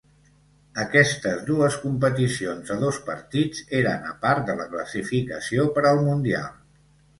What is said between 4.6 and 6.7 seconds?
la classificació per al mundial.